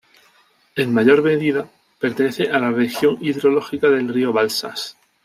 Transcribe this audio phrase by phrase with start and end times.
[0.75, 1.69] En mayor medida,
[1.99, 4.97] pertenece a la región hidrológica del río Balsas.